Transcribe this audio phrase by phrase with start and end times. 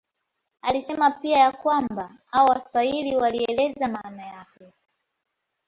[0.61, 4.73] Alisema pia ya kwamba hao Waswahili walieleza maana yake